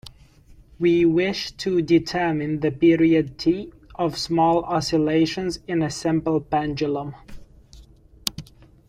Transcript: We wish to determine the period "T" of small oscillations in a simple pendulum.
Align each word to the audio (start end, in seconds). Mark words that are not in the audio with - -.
We 0.79 1.05
wish 1.05 1.51
to 1.57 1.79
determine 1.83 2.61
the 2.61 2.71
period 2.71 3.37
"T" 3.37 3.71
of 3.93 4.17
small 4.17 4.63
oscillations 4.63 5.59
in 5.67 5.83
a 5.83 5.91
simple 5.91 6.39
pendulum. 6.41 7.13